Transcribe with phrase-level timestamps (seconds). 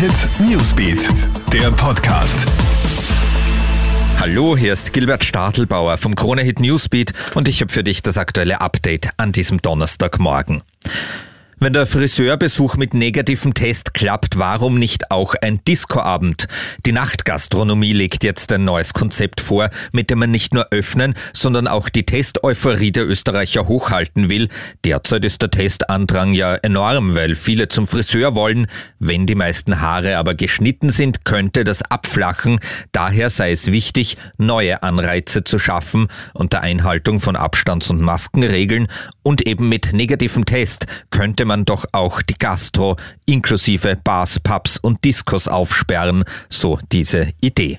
[0.00, 1.10] Hit Newsbeat,
[1.52, 2.46] der Podcast.
[4.18, 8.16] Hallo, hier ist Gilbert Stadelbauer vom Krone Hit Newsbeat und ich habe für dich das
[8.16, 10.62] aktuelle Update an diesem Donnerstagmorgen.
[11.62, 16.48] Wenn der Friseurbesuch mit negativem Test klappt, warum nicht auch ein Discoabend?
[16.86, 21.68] Die Nachtgastronomie legt jetzt ein neues Konzept vor, mit dem man nicht nur öffnen, sondern
[21.68, 24.48] auch die Testeuphorie der Österreicher hochhalten will.
[24.86, 28.66] Derzeit ist der Testandrang ja enorm, weil viele zum Friseur wollen.
[28.98, 32.60] Wenn die meisten Haare aber geschnitten sind, könnte das abflachen.
[32.92, 38.88] Daher sei es wichtig, neue Anreize zu schaffen unter Einhaltung von Abstands- und Maskenregeln
[39.22, 42.96] und eben mit negativem Test könnte man doch auch die Gastro
[43.26, 47.78] inklusive Bars, Pubs und Diskos aufsperren, so diese Idee.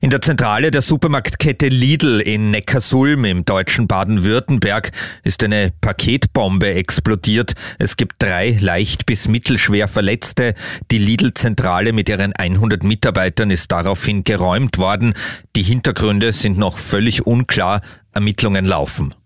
[0.00, 4.92] In der Zentrale der Supermarktkette Lidl in Neckarsulm im deutschen Baden-Württemberg
[5.24, 7.54] ist eine Paketbombe explodiert.
[7.80, 10.54] Es gibt drei leicht bis mittelschwer Verletzte.
[10.92, 15.14] Die Lidl-Zentrale mit ihren 100 Mitarbeitern ist daraufhin geräumt worden.
[15.56, 17.80] Die Hintergründe sind noch völlig unklar.
[18.12, 19.16] Ermittlungen laufen.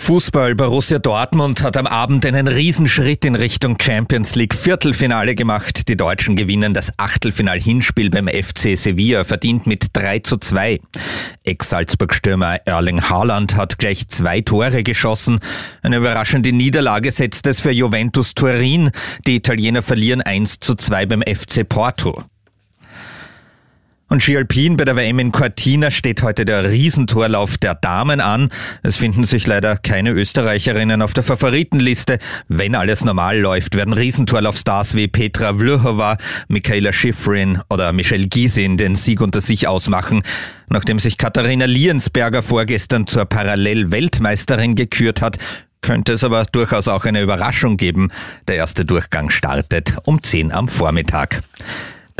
[0.00, 5.88] Fußball Borussia Dortmund hat am Abend einen Riesenschritt in Richtung Champions League Viertelfinale gemacht.
[5.88, 10.80] Die Deutschen gewinnen das Achtelfinal-Hinspiel beim FC Sevilla, verdient mit 3 zu 2.
[11.44, 15.38] Ex-Salzburg-Stürmer Erling Haaland hat gleich zwei Tore geschossen.
[15.82, 18.90] Eine überraschende Niederlage setzt es für Juventus Turin.
[19.26, 22.24] Die Italiener verlieren 1 zu 2 beim FC Porto.
[24.10, 28.50] Und Ski Alpin bei der WM in Cortina steht heute der Riesentorlauf der Damen an.
[28.82, 32.18] Es finden sich leider keine Österreicherinnen auf der Favoritenliste.
[32.48, 36.16] Wenn alles normal läuft, werden Riesentorlaufstars wie Petra Vlhova,
[36.48, 40.24] Michaela Schifrin oder Michelle Gysin den Sieg unter sich ausmachen.
[40.68, 45.38] Nachdem sich Katharina Liensberger vorgestern zur Parallel-Weltmeisterin gekürt hat,
[45.82, 48.10] könnte es aber durchaus auch eine Überraschung geben.
[48.48, 51.42] Der erste Durchgang startet um 10 am Vormittag.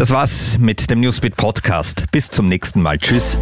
[0.00, 2.06] Das war's mit dem Newsbeat Podcast.
[2.10, 2.96] Bis zum nächsten Mal.
[2.96, 3.38] Tschüss.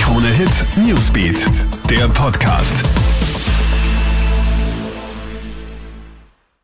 [0.00, 0.50] Krone Hit
[0.84, 1.46] Newsbeat,
[1.88, 2.82] der Podcast.